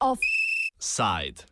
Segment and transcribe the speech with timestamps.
[0.00, 1.46] Offside.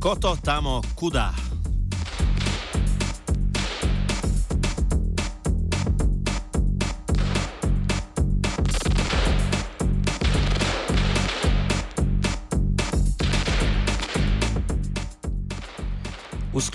[0.00, 1.34] Koto tamo kuda.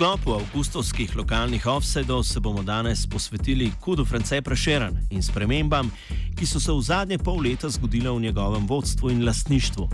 [0.02, 5.90] Sklopu avgustovskih lokalnih offsetov se bomo danes posvetili Kudu France Prešeren in spremembam,
[6.38, 9.88] ki so se v zadnje pol leta zgodile v njegovem vodstvu in lastništvu.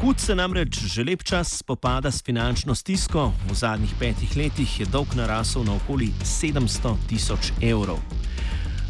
[0.00, 4.86] Kud se namreč že lep čas spopada s finančno stisko, v zadnjih petih letih je
[4.86, 8.02] dolg narasel na okoli 700 tisoč evrov.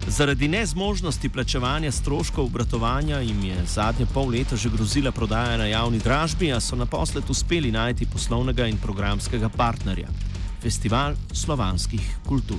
[0.08, 5.98] Zaradi nezmožnosti plačevanja stroškov obratovanja jim je zadnje pol leta že grozila prodaja na javni
[5.98, 10.08] dražbi, a so naposled uspeli najti poslovnega in programskega partnerja-
[10.62, 12.58] Festival slovanskih kultur.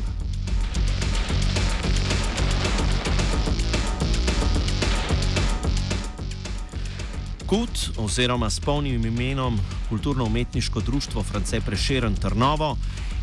[7.45, 12.77] KUT oziroma s polnim imenom Kulturno-umetniško društvo France Prešeren Trnovo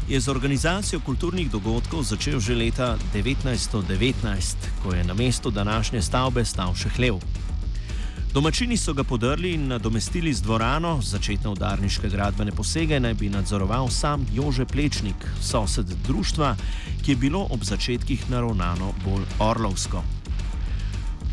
[0.09, 6.45] je z organizacijo kulturnih dogodkov začel že leta 1919, ko je na mestu današnje stavbe
[6.45, 7.19] stal še hlev.
[8.33, 13.89] Domačini so ga podrli in nadomestili z dvorano, začetne udarniške gradbene posege naj bi nadzoroval
[13.91, 16.57] sam Jože Plečnik, sosed društva,
[17.03, 20.16] ki je bilo ob začetkih naravnano bolj orlovsko.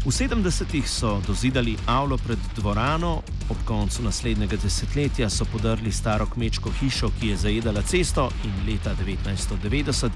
[0.03, 6.73] V 70-ih so dozidali avlo pred dvorano, ob koncu naslednjega desetletja so podrli staro kmečko
[6.79, 10.11] hišo, ki je zajedala cesto, in leta 1990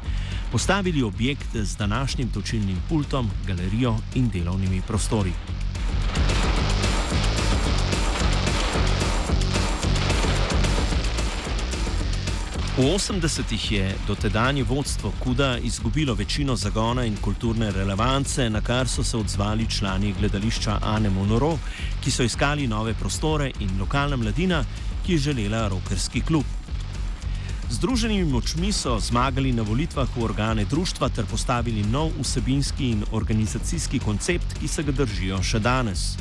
[0.52, 5.32] postavili objekt z današnjim točilnim pultom, galerijo in delovnimi prostori.
[12.78, 19.03] V 80-ih je dotedanje vodstvo Kuda izgubilo večino zagona in kulturne relevance, na kar so
[19.03, 21.57] se odzvali člani gledališča Ane Monoro,
[22.03, 24.63] ki so iskali nove prostore in lokalna mladina,
[25.06, 26.46] ki je želela rokerski klub.
[27.69, 34.00] Združenimi močmi so zmagali na volitvah v organe društva ter postavili nov vsebinski in organizacijski
[34.00, 36.13] koncept, ki se ga držijo še danes.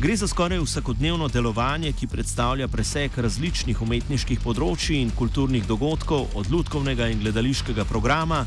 [0.00, 6.48] Gre za skoraj vsakodnevno delovanje, ki predstavlja presek različnih umetniških področji in kulturnih dogodkov, od
[6.48, 8.38] ljudkovnega in gledališkega programa,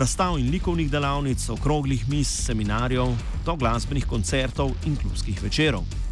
[0.00, 3.12] razstav in likovnih delavnic, okroglih mis, seminarjev
[3.44, 6.03] do glasbenih koncertov in klubskih večerov.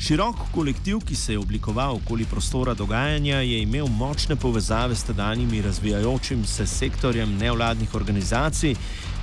[0.00, 5.62] Širok kolektiv, ki se je oblikoval okoli prostora dogajanja, je imel močne povezave s tedanjimi
[5.62, 8.74] razvijajočim se sektorjem nevladnih organizacij,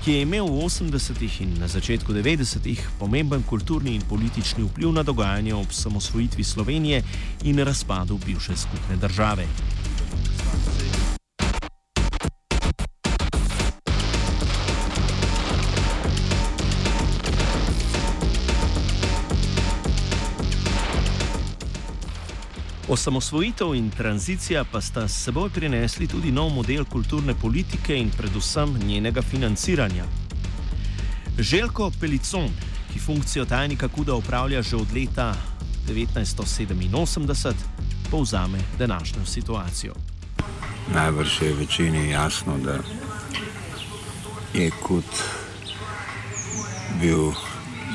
[0.06, 5.04] ki je imel v 80-ih in na začetku 90-ih pomemben kulturni in politični vpliv na
[5.04, 7.02] dogajanje ob samosvojitvi Slovenije
[7.44, 9.48] in razpadu bivše skupne države.
[22.98, 28.74] Osamosvojitev in tranzicija pa sta s seboj prinesli tudi nov model kulturne politike in predvsem
[28.86, 30.06] njenega financiranja.
[31.40, 32.50] Željko Pelicon,
[32.94, 35.36] ki funkcijo tajnika Kuda upravlja že od leta
[35.88, 37.54] 1987,
[38.12, 39.94] povzame današnjo situacijo.
[40.94, 42.80] Najbrž je večini jasno, da
[44.54, 45.14] je Kud
[47.02, 47.32] bil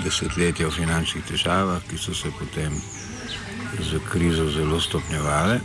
[0.04, 2.72] desetletje v finančnih težavah, ki so se potem
[3.80, 5.60] z krizo zelo stopnjevale.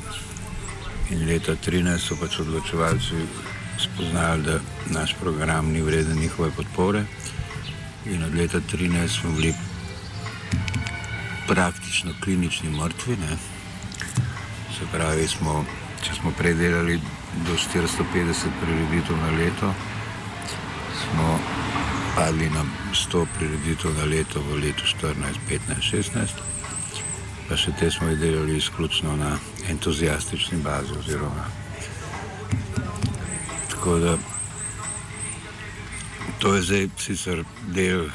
[1.10, 3.16] In leta 2013 so pač odločevalci
[3.80, 4.60] spoznali, da
[4.92, 7.04] naš program ni vreden njihove podpore.
[8.06, 9.54] In od leta 2013 smo bili
[11.48, 13.18] praktično klinični mrtvi.
[13.18, 13.38] Ne?
[14.78, 15.66] Se pravi, smo,
[16.04, 17.00] če smo predelali
[17.48, 19.74] do 450 prireditev na leto,
[21.04, 21.40] smo
[22.16, 25.16] padli na 100 prireditev na leto v letu 2014,
[25.50, 26.57] 2015, 2016
[27.48, 29.38] pa še te smo delali izključno na
[29.70, 30.98] entuzijastični bazi.
[31.00, 31.46] Oziroma.
[33.72, 34.18] Tako da
[36.40, 38.10] to je zdaj sicer del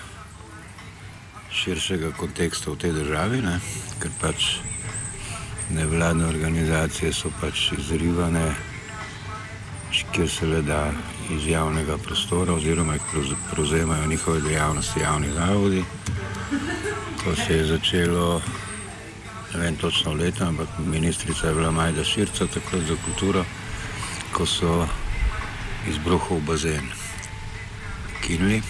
[1.53, 3.57] širšega konteksta v tej državi, ne?
[4.01, 4.57] ker pač
[5.73, 8.53] nevladne organizacije so pač izrivane,
[10.13, 10.91] kjer se le da
[11.31, 15.85] iz javnega prostora, oziroma jih prevzemajo njihove dejavnosti javni zavodi.
[17.25, 18.43] To se je začelo
[19.55, 23.45] ne vem točno leto, ampak ministrica je bila Majda Širca, takrat za kulturo,
[24.33, 24.87] ko so
[25.89, 26.89] izbruhov bazen
[28.27, 28.63] kinili.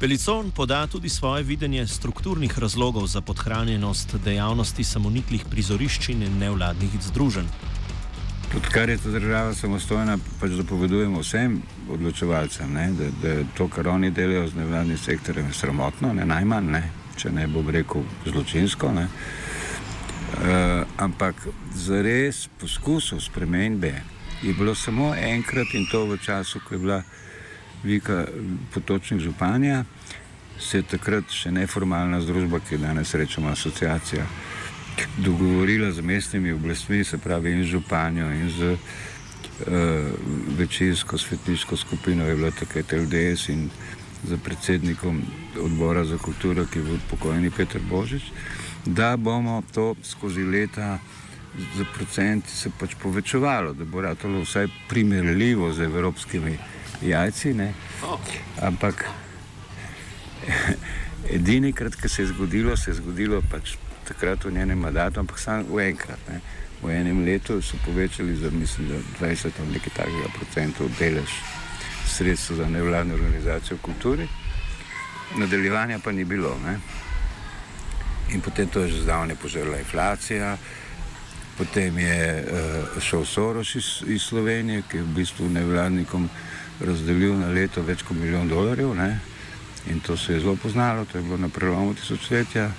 [0.00, 7.73] Pelicon poda tudi svoje videnje strukturnih razlogov za podhranjenost dejavnosti samoniklih prizorišč in nevladnih združenj.
[8.56, 11.56] Odkar je ta država samostojna, pač dopovedujemo vsem
[11.90, 16.70] odločevalcem, ne, da, da to, kar oni delajo z nevladnim sektorjem, je sramotno, ne najmanj,
[16.70, 16.82] ne,
[17.16, 18.92] če ne bom rekel zločinsko.
[18.94, 19.08] Ne.
[20.34, 23.92] Uh, ampak za res poskusov spremenbe
[24.42, 27.02] je bilo samo enkrat in to v času, ko je bila
[27.84, 28.24] Vika
[28.74, 29.84] potočnik županja,
[30.58, 34.24] se je takrat še neformalna združba, ki je danes rečemo asociacija,
[35.16, 38.78] dogovorila z mestnimi oblastmi, se pravi in z županjo in z uh,
[40.58, 43.70] večinsko svetniško skupino, je bila takrat LDS in
[44.24, 45.22] za predsednikom
[45.60, 48.22] odbora za kulturo, ki je bil pokojni Petr Božič,
[48.86, 50.98] da bomo to skozi leta
[51.76, 56.58] za procenti se pač povečevalo, da bo ratalo vsaj primerljivo z evropskimi
[57.02, 57.54] jajci.
[57.54, 57.72] Ne?
[58.62, 59.04] Ampak
[61.36, 65.38] edini krat, ki se je zgodilo, se je zgodilo pač takrat v njenem mandatu, ampak
[65.38, 66.20] samo v enkrat.
[66.28, 66.40] Ne?
[66.82, 71.30] V enem letu so povečali za mislim, 20 ali nekaj takega procentov delež
[72.06, 74.28] sredstva za nevladne organizacije v kulturi,
[75.36, 76.56] nadaljevanja pa ni bilo.
[76.64, 76.78] Ne?
[78.32, 80.56] In potem to je že zdavne požrla inflacija.
[81.58, 86.28] Potem je uh, šel Soros iz, iz Slovenije, ki je v bistvu nevladnikom
[86.80, 88.94] razdelil na leto več kot milijon dolarjev.
[88.94, 89.20] Ne?
[89.86, 92.70] In to se je zelo poznalo, to je bilo na prelomu tisočletja.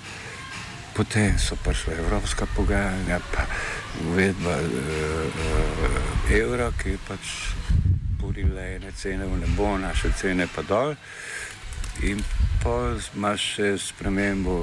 [0.95, 3.43] Potem so prišla evropska pogajanja, pa
[4.07, 4.69] uvedba uh,
[5.27, 7.33] uh, evra, ki je pač
[8.19, 10.95] burila ene cene v nebo, naše cene pa dol.
[12.03, 12.23] In
[12.63, 14.55] pa imaš še spremembo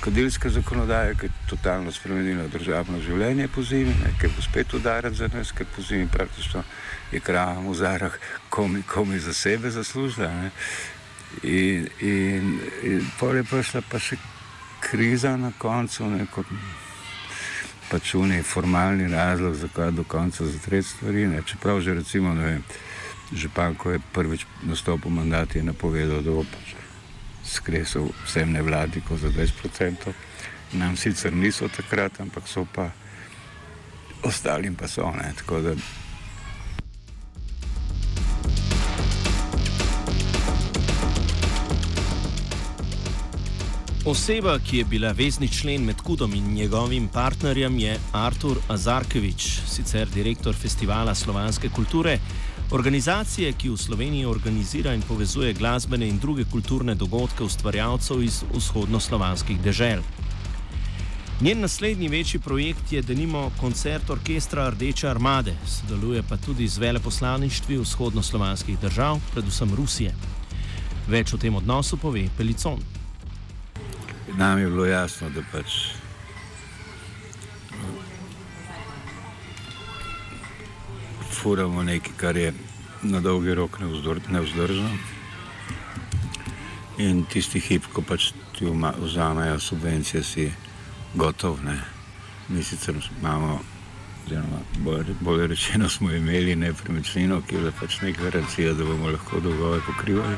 [0.00, 5.28] kadilske zakonodaje, ki je totalno spremenila državno življenje po zimi, ki bo spet udarec za
[5.32, 6.64] nas, ker po zimi praktično
[7.12, 8.18] je krava v zarah,
[8.48, 10.32] komi, komi za sebe zaslužila.
[10.32, 10.50] Ne.
[11.44, 14.16] In, in, in pol je prišla pa še
[14.80, 16.44] kriza na koncu, neko
[17.90, 21.26] pač unij formalni razlog, zakaj do konca zatreti stvari.
[21.26, 21.42] Ne.
[21.46, 22.62] Čeprav že recimo, ne vem,
[23.32, 26.74] župan, ko je prvič nastopil mandat, je napovedal, da bo pač
[27.44, 30.12] skresel vsem nevladnikom za 20%.
[30.72, 32.90] Nam sicer niso takrat, ampak so pa
[34.22, 35.10] ostalim pa so.
[35.16, 35.32] Ne,
[44.08, 50.08] Oseba, ki je bila vezni člen med Kudom in njegovim partnerjem, je Artur Azarkevič, sicer
[50.08, 52.18] direktor festivala slovanske kulture,
[52.70, 59.60] Organizacije, ki v Sloveniji organizira in povezuje glasbene in druge kulturne dogodke ustvarjalcev iz vzhodnoslovanskih
[59.60, 60.00] dežel.
[61.40, 67.76] Njen naslednji večji projekt je denimo koncert orkestra Rdeče armade, sodeluje pa tudi z veleposlaništvi
[67.78, 70.14] vzhodnoslovanskih držav, predvsem Rusije.
[71.08, 72.97] Več o tem odnosu pove Pelicon.
[74.38, 75.72] Nam je bilo jasno, da pač
[81.32, 82.52] furamo nekaj, kar je
[83.02, 83.78] na dolgi rok
[84.28, 84.90] nevzdržno.
[86.98, 88.70] In tisti hip, ko pač ti
[89.00, 90.52] vzamejo subvencije, si
[91.14, 91.58] gotov.
[91.64, 91.80] Ne?
[92.48, 93.60] Mi sicer imamo,
[94.26, 99.40] oziroma bolj, bolj rečeno, smo imeli nepremičnino, ki je pač neka garancija, da bomo lahko
[99.40, 100.36] dolgove pokrivali.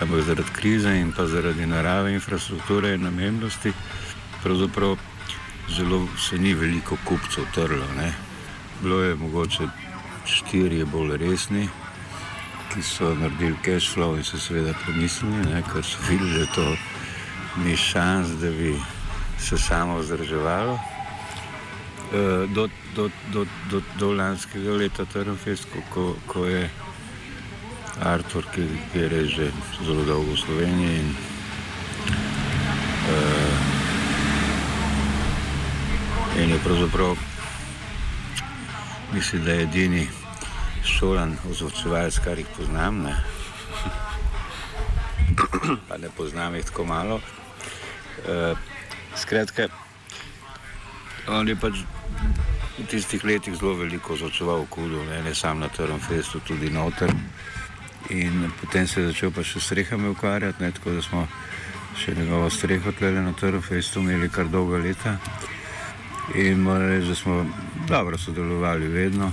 [0.00, 3.72] Ampak zaradi krize in pa zaradi narave, infrastrukture in namennosti,
[4.42, 4.96] pravzaprav
[5.68, 7.86] zelo se ni veliko kupcev trlo.
[7.96, 8.12] Ne?
[8.82, 9.68] Bilo je mogoče
[10.24, 11.68] štiri bolj resni,
[12.72, 16.76] ki so naredili cash flow in so seveda premislili, ker so videli, da to
[17.64, 18.76] ni šans, da bi
[19.38, 20.78] se samo vzdrževalo.
[22.12, 26.70] E, do, do, do, do, do lanskega leta, Trnfest, ko, ko je
[27.98, 29.50] Artur, ki, je res že
[29.82, 31.00] zelo dolgo v Sloveniji.
[31.00, 31.08] In,
[33.10, 33.58] uh,
[36.40, 37.16] in je pravzaprav
[39.12, 40.08] Mislim, da je edini
[40.84, 43.02] šolan ozvočevalec, kar jih poznam.
[43.02, 43.16] Ne?
[45.88, 47.14] pa ne poznam jih tako malo.
[47.14, 48.58] Uh,
[49.16, 49.66] skratka,
[51.28, 51.82] on je pač
[52.78, 57.10] v tistih letih zelo veliko ozvočeval v Kudu, ne, ne samo na Trnfestu, tudi noter.
[58.10, 61.26] In potem se je začel pa še s strehami ukvarjati, ne, tako da smo
[61.94, 65.14] še njegovo streho tlele na Trnfestu imeli kar dolga leta.
[66.34, 67.44] In moram reči, da smo
[67.88, 69.32] dobro sodelovali vedno.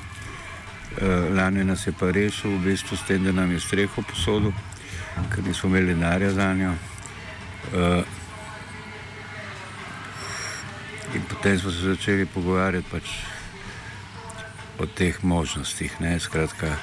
[0.98, 4.54] E, lani nas je pa rešil v bistvu s tem, da nam je streho posodil,
[5.34, 6.74] ker nismo imeli denarja za njo.
[6.74, 7.88] E,
[11.16, 13.16] in potem smo se začeli pogovarjati pač
[14.78, 16.20] o teh možnostih, ne?
[16.20, 16.76] skratka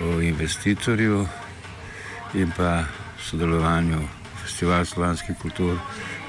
[0.00, 1.26] o investitorju
[2.34, 2.84] in pa
[3.30, 4.00] sodelovanju
[4.44, 5.78] Festival slovanskih kultur,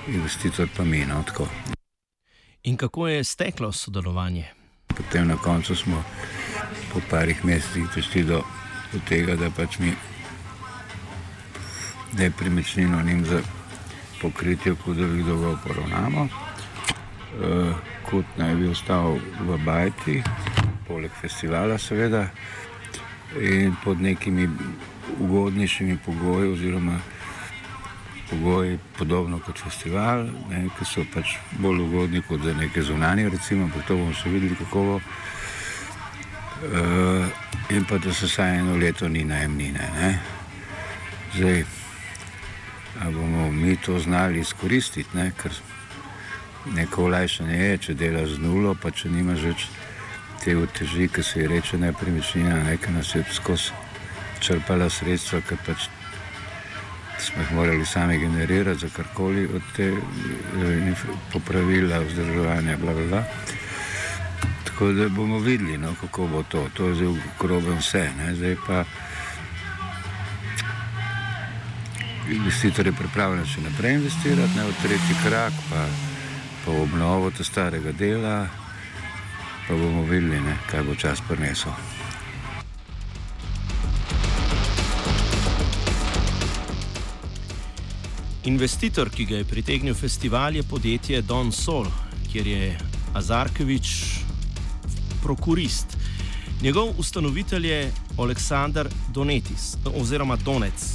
[0.08, 1.06] investitor pa mi.
[1.06, 1.24] No,
[2.64, 4.46] In kako je steklo sodelovanje?
[4.88, 6.04] Potem na koncu smo
[6.94, 8.42] po parih mesecih prišli do,
[8.94, 9.94] do tega, da pač mi
[12.18, 13.42] nepremičnino njim za
[14.22, 16.28] pokritje kudovih dolgov poravnamo.
[16.28, 17.74] E,
[18.10, 20.24] kot naj bi ostal v Bajti,
[20.88, 22.30] poleg festivala seveda,
[23.42, 24.50] in pod nekimi
[25.20, 27.00] ugodnejšimi pogoji oziroma
[28.30, 33.68] pogoji podobno kot festival, ne, ki so pač bolj ugodni kot za neke zunanje, recimo,
[33.68, 35.00] ampak to bomo še videli, kako bo.
[36.66, 37.28] Uh,
[37.70, 39.90] in pa da se vsaj eno leto ni najemnine.
[40.00, 40.12] Ne.
[41.36, 41.66] Zdaj,
[43.04, 45.52] ali bomo mi to znali izkoristiti, ne, ker
[46.74, 49.68] neko olajšanje je, če delaš z nulo, pa če nimaš več
[50.46, 53.72] te uteži, ki se ji reče nepremičnina, nekaj nas je skozi
[54.40, 55.88] črpala sredstva, ker pač
[57.20, 63.24] smo jih morali sami generirati za karkoli od te eh, popravila, vzdrževanja, bla, bla, bla.
[64.66, 66.68] Tako da bomo videli, no, kako bo to.
[66.74, 68.10] To je zdaj v grobem vse.
[68.18, 68.36] Ne.
[68.36, 68.84] Zdaj pa
[72.30, 75.88] investitor je pripravljen še naprej investirati, ne v tretji krak, pa,
[76.66, 78.36] pa v obnovo tega starega dela,
[79.68, 81.72] pa bomo videli, ne, kaj bo čas prinesel.
[88.46, 91.88] Investitor, ki ga je pritegnil festival, je podjetje Don Sol,
[92.32, 92.78] kjer je
[93.14, 93.88] Azarkevič
[95.24, 95.98] prokurist.
[96.62, 100.95] Njegov ustanovitelj je Aleksandr Donetis oziroma Donec.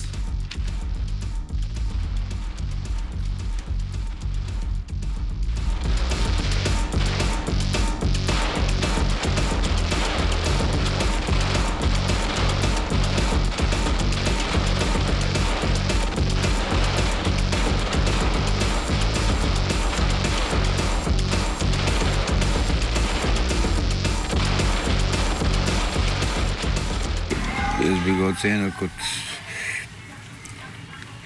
[28.11, 28.91] Bi ga ocenil kot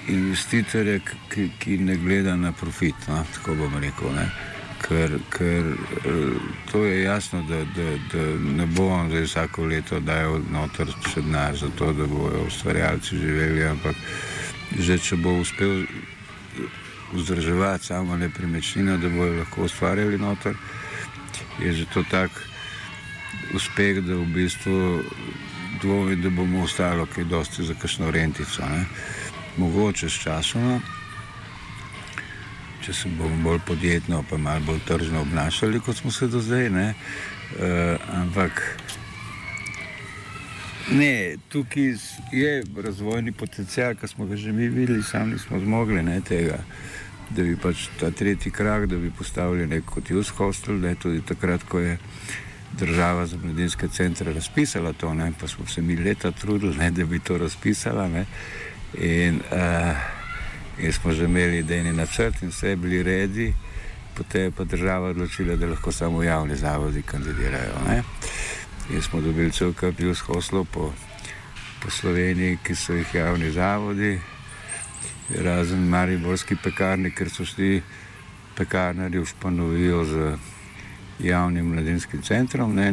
[0.08, 0.98] investitorja,
[1.32, 2.94] ki, ki ne gleda na profit.
[3.08, 3.22] No?
[3.34, 4.12] Tako bom rekel.
[4.12, 4.26] Ne?
[4.84, 5.70] Ker, ker
[6.04, 8.24] eh, to je jasno, da, da, da
[8.58, 13.64] ne bomo zdaj vsako leto dajal noter še denar za to, da bodo ustvarjalci živeli,
[13.64, 13.96] ampak
[14.76, 15.86] že če bo uspel
[17.14, 20.58] vzdrževati samo nepremičnino, da bodo lahko ustvarjali noter,
[21.62, 22.30] je že to tak
[23.56, 25.00] uspeh, da v bistvu
[25.82, 28.62] dvomim, da bomo ostali kaj dosti za kakšno rentico.
[28.62, 28.84] Ne.
[29.56, 30.80] Mogoče s časom,
[32.84, 36.70] če se bomo bolj podjetno, pa malo bolj tržno obnašali, kot smo se do zdaj.
[36.70, 36.94] Ne.
[37.54, 38.62] Uh, ampak
[40.90, 41.94] ne, tukaj
[42.32, 46.58] je razvojni potencial, ki smo ga že mi videli, sami nismo zmogli ne, tega.
[47.30, 50.94] Da bi pač ta tretji krak, da bi postavili neko kot Jus Hostel, da je
[50.94, 51.98] tudi takrat, ko je
[52.78, 55.32] država za mladinske centre razpisala to, ne?
[55.40, 58.08] pa smo se mi leta trudili, ne, da bi to razpisala.
[58.98, 59.96] In, uh,
[60.78, 63.54] in smo že imeli idejni načrt in vse je bili redi,
[64.14, 67.74] potem je pa država odločila, da lahko samo javni zavodi kandidirajo.
[67.88, 68.02] Ne?
[68.90, 70.92] In smo dobili cel kup plus hoslov po,
[71.82, 74.20] po Sloveniji, ki so jih javni zavodi,
[75.42, 77.82] razen mariborski pekarni, ker so šli
[78.54, 80.36] pekarnari v španovijo z
[81.18, 82.92] javnim mladinskim centrom, ne,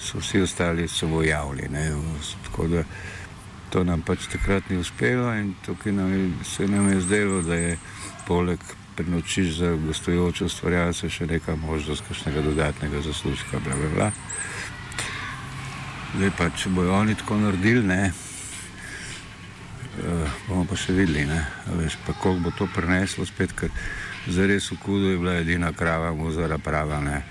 [0.00, 1.68] so vsi ostali samo javni.
[1.72, 1.90] Ne,
[2.44, 2.84] tako da
[3.70, 7.54] to nam pač takrat ni uspelo in tukaj nam je, se nam je zdelo, da
[7.54, 7.78] je
[8.26, 8.58] poleg
[8.96, 13.60] prenočiš za gostujoče ustvarjalce še neka možnost kakšnega dodatnega zaslužka.
[13.64, 14.10] Bla, bla, bla.
[16.16, 18.10] Zdaj pa, če bojo oni tako naredili, ne,
[20.02, 21.38] uh, bomo pa še videli, ne,
[21.78, 23.70] veš, pa koliko bo to preneslo spet, ker
[24.26, 27.22] zares v kudu je bila edina krava, muzara prava, ne,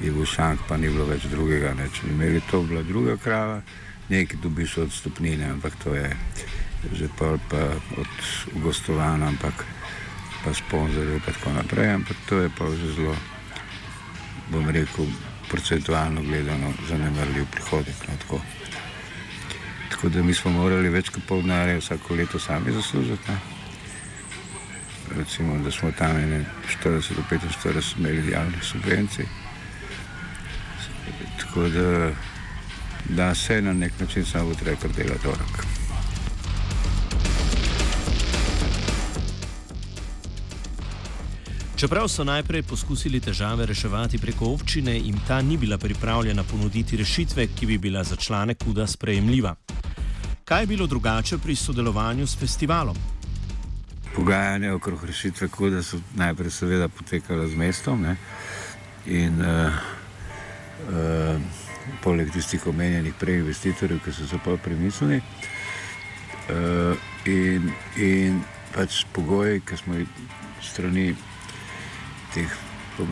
[0.00, 1.74] je bil šank, pa ni bilo več drugega.
[1.74, 1.88] Ne.
[1.92, 3.60] Če bi imeli to, bila druga krava,
[4.08, 6.10] nekaj dobiš od stopnine, ampak to je
[6.92, 8.14] že pa, pa od
[8.62, 9.64] gostovanja, ampak
[10.44, 11.94] pa sponzorjev in tako naprej.
[11.94, 13.14] Ampak to je pa že zelo,
[14.50, 15.06] bom rekel,
[15.48, 17.94] procentualno gledano zanemarljiv prihodek.
[18.08, 18.40] No, tako.
[19.90, 23.30] tako da mi smo morali več kot pol denarja vsako leto sami zaslužiti.
[23.30, 23.38] Ne.
[25.16, 29.41] Recimo, da smo tam 40 do 45 imeli javnih subvencij.
[31.52, 32.10] Tako da,
[33.08, 35.66] da se na nek način samo treba kar delati dorak.
[41.76, 47.46] Čeprav so najprej poskusili težave reševati preko občine, jim ta ni bila pripravljena ponuditi rešitve,
[47.46, 49.54] ki bi bila za člane kuda sprejemljiva.
[50.44, 52.96] Kaj je bilo drugače pri sodelovanju s festivalom?
[54.16, 58.16] pogajanja okrog rešitve kuda so najprej seveda potekala z mestom ne?
[59.06, 59.72] in uh,
[62.02, 65.20] poleg tistih omenjenih prej investitorjev, ki so se pa premislili.
[66.50, 68.42] Uh, in, in
[68.74, 70.08] pač pogoji, ki smo jih
[70.62, 71.12] strani
[72.34, 72.58] teh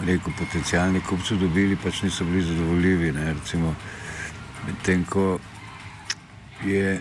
[0.07, 3.13] rekel, potencijalnih kupcev dobili, pač niso bili zadovoljivi.
[4.67, 5.39] Medtem ko
[6.65, 7.01] je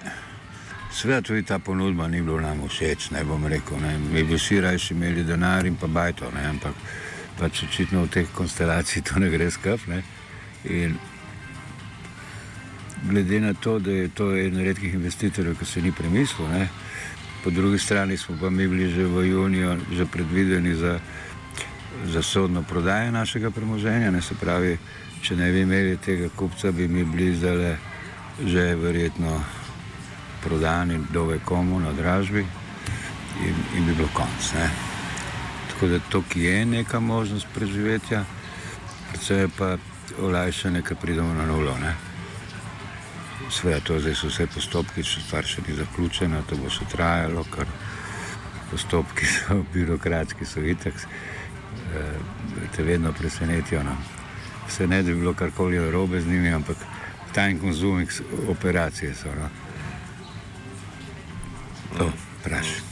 [0.89, 3.77] Sveda tudi ta ponudba ni bila nam všeč, ne bom rekel.
[3.77, 3.97] Ne.
[3.97, 6.47] Mi bi vsi raje imeli denar in pa bajto, ne.
[6.49, 6.73] ampak
[7.37, 9.85] pač očitno v teh konstelacij to ne gre skrb.
[13.03, 16.67] Glede na to, da je to eden redkih investitorjev, ki se ni premislil, ne.
[17.43, 20.99] po drugi strani smo pa mi bili že v juniju že predvideni za,
[22.05, 24.11] za sodno prodajo našega premoženja.
[24.11, 24.21] Ne.
[24.21, 24.77] Se pravi,
[25.21, 27.77] če ne bi imeli tega kupca, bi mi bili zdaj
[28.45, 29.43] že verjetno
[30.43, 32.45] prodani dove komu na dražbi
[33.47, 34.53] in, in bi bilo konc.
[34.55, 34.69] Ne.
[35.71, 38.25] Tako da to, ki je neka možnost preživetja,
[39.11, 39.77] predvsem pa
[40.21, 41.77] olajšanje, ker pridemo na nulo.
[43.49, 47.43] Sveda, to zdaj so vse postopki, če stvar še ni zaključena, to bo še trajalo,
[47.49, 47.69] ker
[48.69, 50.93] postopki so birokratski, so itak,
[51.95, 53.83] eh, te vedno presenetijo.
[53.83, 53.95] No.
[54.67, 56.77] Vse ne, da bi bilo karkoli robe z njimi, ampak
[57.33, 58.05] tajn konzum
[58.49, 59.33] operacije so.
[59.39, 59.49] No.
[61.97, 62.11] To,
[62.41, 62.88] vprašaj.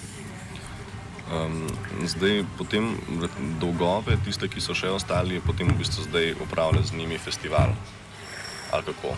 [1.28, 1.68] Um,
[2.08, 2.96] zdaj, potem
[3.60, 7.74] dolgove, tiste, ki so še ostali, potem v bistvu zdaj upravlja z njimi festival.
[8.72, 9.16] Ali kako?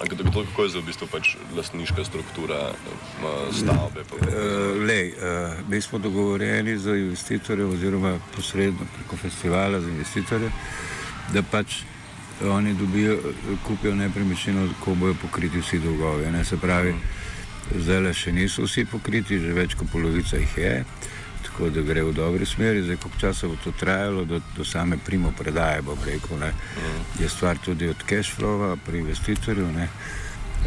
[0.00, 2.70] Kdo, kako je za v bistvu pač lastniška struktura
[3.52, 4.06] stavbe?
[4.16, 10.52] Uh, lej, uh, mi smo dogovorjeni z investitorjem, oziroma posredno preko festivala z investitorjem,
[11.34, 11.82] da pač
[12.40, 13.18] oni dobijo,
[13.66, 16.30] kupijo nepremičnino, ko bojo pokriti vsi dolgovi.
[16.32, 16.44] Ne?
[16.44, 16.94] Se pravi,
[17.70, 20.72] Zdaj le še niso vsi pokriti, že več kot polovica jih je,
[21.50, 22.82] tako da gre v dobri smeri.
[22.82, 26.52] Zdaj, koliko časa bo to trajalo, do, do same primo predaje, bo rekel, ne.
[27.18, 29.66] je stvar tudi od cash flowa pri investitorju.
[29.72, 29.88] Ne.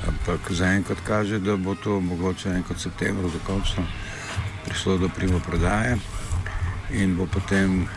[0.08, 3.86] Ampak zaenkrat kaže, da bo to mogoče enkrat v septembru dokončno
[4.66, 5.98] prišlo do primo predaje
[6.92, 7.88] in bo potem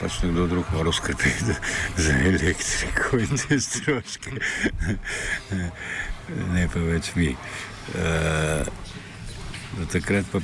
[0.00, 1.54] pač nekdo drug moral skrbeti
[2.04, 4.30] za elektriko in te stroške,
[6.54, 7.36] ne pa več mi.
[7.92, 8.66] Uh,
[9.92, 10.42] takrat pa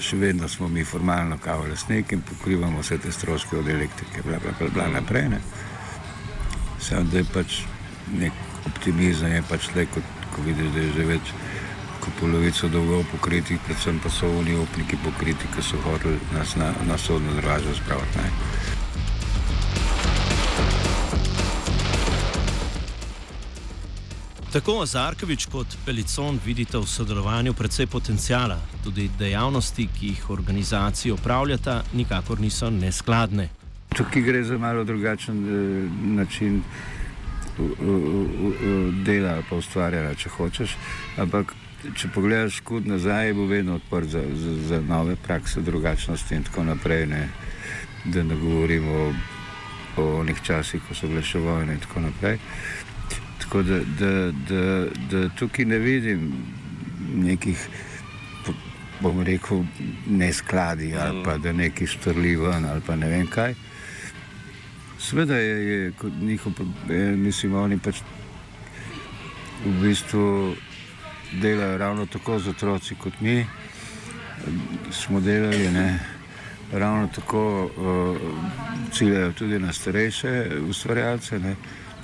[0.00, 4.38] še vedno smo mi formalno kao lasnik in pokrivamo vse te stroške od elektrike, bla,
[4.38, 5.28] bla, bla, bla naprej.
[5.28, 5.40] Ne.
[6.80, 7.60] Sam da je pač
[8.18, 8.32] nek
[8.66, 11.34] optimizem, je pač le, kot ko vidiš, da je že več
[12.04, 16.72] kot polovico dolgov pokritih, predvsem pa so oni upniki pokriti, ki so hoteli nas na,
[16.88, 18.83] na sodno dražbo spraviti.
[24.54, 31.82] Tako Zarkovič kot Pelicon vidita v sodelovanju predvsej potencijala, tudi dejavnosti, ki jih organizacije upravljata,
[31.92, 33.48] nikakor niso neskladne.
[33.96, 36.62] Tukaj gre za malo drugačen eh, način
[37.58, 40.76] uh, uh, uh, dela, pa ustvarjanja, če hočeš.
[41.18, 41.50] Ampak,
[41.98, 46.68] če pogledaš skud nazaj, bo vedno odprt za, za, za nove prakse, drugačnosti in tako
[46.70, 47.08] naprej.
[47.10, 47.26] Ne?
[48.04, 49.12] Da ne govorimo o,
[49.96, 52.38] o onih časih, ko so bile še vojne in tako naprej.
[53.44, 54.10] Tako da, da,
[54.48, 56.32] da, da tukaj ne vidim
[57.14, 57.68] nekih,
[59.00, 59.64] bom rekel,
[60.06, 63.54] neskladij ali pa da nekaj štrli ven ali pa ne vem kaj.
[64.98, 66.52] Sveda je, je kot njihov
[67.16, 68.00] mislim, oni pač
[69.64, 70.54] v bistvu
[71.42, 73.46] delajo ravno tako z otroci kot mi.
[74.90, 76.00] Smo delali, ne.
[76.72, 78.16] Ravno tako uh,
[78.92, 81.38] ciljajo tudi na starejše ustvarjalce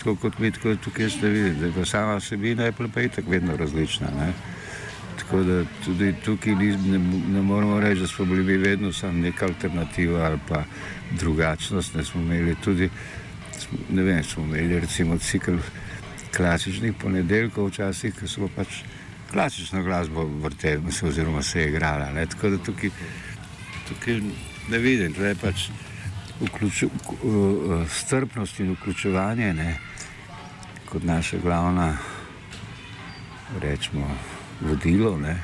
[0.01, 4.07] tako kot mi, tako tukaj ste videli, je sama vsebina je pa itak vedno različna.
[4.19, 4.33] Ne?
[5.19, 9.47] Tako da tudi tukaj ni, ne, ne moramo reči, da smo bili vedno samo neka
[9.47, 10.63] alternativa ali pa
[11.11, 11.95] drugačnost.
[11.95, 12.89] Ne smo imeli tudi,
[13.91, 15.57] ne vem, smo imeli recimo cikl
[16.37, 18.81] klasičnih ponedeljkov, včasih, ki smo pač
[19.33, 22.13] klasično glasbo vrteli, oziroma se je igrala.
[22.13, 22.27] Ne?
[22.27, 22.91] Tako da tukaj,
[23.89, 24.21] tukaj
[24.71, 25.69] ne vidim, da je pač.
[26.41, 29.75] Vključu, uh, strpnost in vključevanje, ne,
[30.93, 31.97] kot naša glavna,
[33.61, 34.11] rečemo,
[34.61, 35.37] vodilo, ne,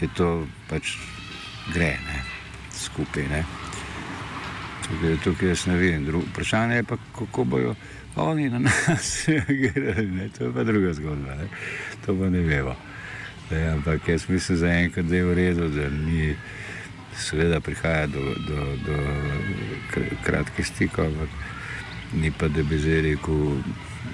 [0.00, 0.96] je to pač
[1.72, 2.22] gre ne,
[2.72, 3.28] skupaj.
[3.28, 3.44] Ne.
[4.88, 6.04] Tukaj, tukaj jaz ne vidim.
[6.04, 7.74] Dru, vprašanje je pa, kako bojo
[8.16, 10.30] oni na nas reagirali.
[10.38, 11.34] To je pa druga zgodba.
[11.34, 11.48] Ne.
[12.06, 12.76] To pa ne vemo.
[13.50, 16.36] Ne, ampak jaz mislim za enkrat, da je v redu, da mi
[17.16, 18.96] seveda prihaja do, do, do
[20.24, 21.06] kratkih stikov.
[21.06, 21.28] Ampak,
[22.12, 23.58] ni pa da bi zdaj rekel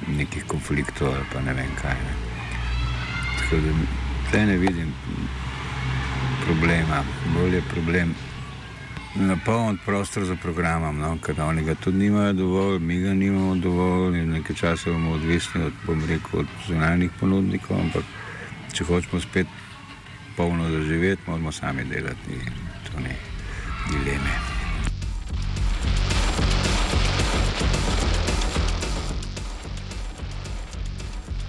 [0.09, 1.94] nekih konfliktov ali pa ne vem kaj.
[1.94, 2.14] Ne.
[3.38, 3.72] Tako da
[4.35, 4.94] tukaj ne vidim
[6.44, 7.04] problema,
[7.35, 8.14] bolj je problem
[9.14, 11.18] napolniti prostor za programom, no?
[11.26, 15.62] ker oni ga tudi nimajo dovolj, mi ga nimamo dovolj in nekaj časa bomo odvisni
[15.62, 18.02] od, bom rekel, od zunanjih ponudnikov, ampak
[18.72, 19.46] če hočemo spet
[20.37, 22.50] polno zaživeti, moramo sami delati in
[22.90, 23.16] to ne
[23.90, 24.54] dileme.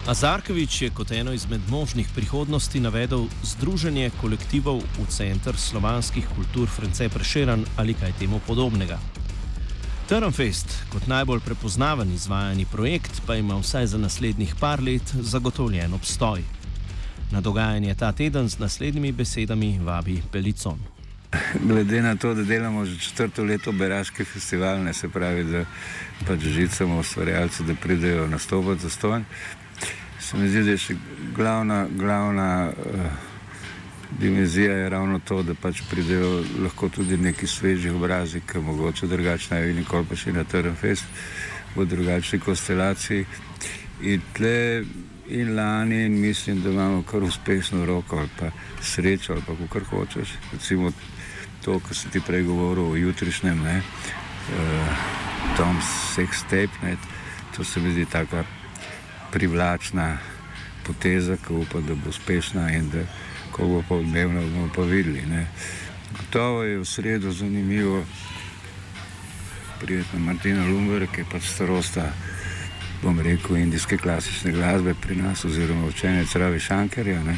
[0.06, 7.10] Azarkovič je kot eno izmed možnih prihodnosti navedel Združenje kolektivov v Center slovanskih kultur France
[7.10, 9.00] Prešeran ali kaj temu podobnega.
[10.06, 16.44] Trnfest kot najbolj prepoznaven izvajani projekt pa ima vsaj za naslednjih par let zagotovljen obstoj.
[17.32, 20.78] Na dogajanje ta teden z naslednjimi besedami vabi Pelicon.
[21.64, 25.66] Glede na to, da delamo že četrto leto Beraški festival, ne se pravi, da
[26.28, 29.26] pač žicamo ustvarjalce, da pridejo nastopati za stojn,
[30.26, 30.96] se mi zdi, da je še
[31.36, 33.02] glavna, glavna uh,
[34.20, 39.54] dimenzija je ravno to, da pač pridejo lahko tudi neki sveži obrazi, ki mogoče drugače
[39.54, 41.06] ne bi nikoli pa še na Trnfest
[41.76, 43.26] v drugačni konstelaciji.
[44.02, 44.84] In tle
[45.30, 48.50] in lani in mislim, da imamo kar uspešno roko ali pa
[48.82, 50.36] srečo ali pa kar hočeš.
[50.54, 50.92] Recimo
[51.62, 55.08] to, kar si ti prej govoril o jutrišnjem, ne, uh,
[55.58, 56.98] Tom Sex Tape, ne,
[57.56, 58.44] to se mi zdi taka
[59.36, 60.18] privlačna
[60.88, 63.04] poteza, ki upa, da bo uspešna in da
[63.52, 65.26] ko bo pa odmevna, bomo pa videli.
[65.28, 65.48] Ne.
[66.18, 68.06] Gotovo je v sredo zanimivo
[69.80, 72.08] prijetno Martina Lumber, ki je pač starosta
[73.04, 77.36] bom rekel, indijske klasične glasbe pri nas, oziroma učenec Ravi Šankerja, ne,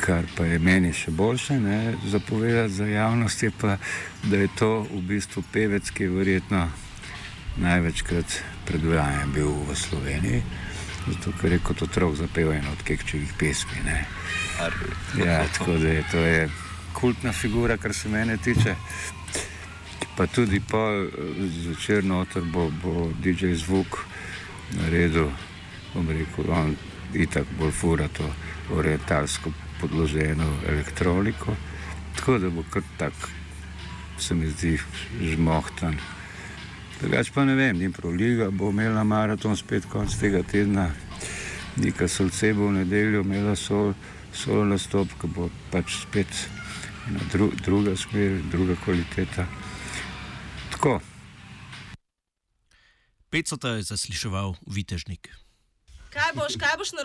[0.00, 3.76] kar pa je meni še boljše ne, zapovedati za javnost, je pa,
[4.22, 6.64] da je to v bistvu pevec, ki je verjetno
[7.56, 10.42] največkrat predvajan bil v Sloveniji,
[11.06, 13.84] zato ker je kot otrok zapeval eno od kekčevih pesmi.
[13.84, 14.04] Ne.
[15.18, 16.48] Ja, tako da je to je
[16.92, 18.74] kultna figura, kar se mene tiče.
[20.16, 20.78] Pa tudi po
[21.62, 23.98] zvečer noter bo, bo DJ zvuk
[24.78, 25.30] naredil,
[25.94, 26.76] bom rekel, on
[27.14, 28.26] itak bolj fura to
[28.70, 31.56] orientalsko podloženo elektroniko.
[32.16, 33.12] Tako da bo kar tak,
[34.18, 34.78] se mi zdi,
[35.20, 35.98] žmohtan.
[37.00, 40.88] Drugač pa ne vem, Dnipro Liga bo imela maraton spet konc tega tedna,
[41.76, 43.94] Nika Solce bo v nedeljo imela sol,
[44.32, 46.30] solo nastop, ki bo pač spet
[47.32, 49.46] dru, druga smer, druga kvaliteta.
[50.70, 51.00] Tako.
[53.30, 55.34] Pecota je zasliševal Vitežnik.
[56.14, 57.02] Kaj boš, kaj boš naročil?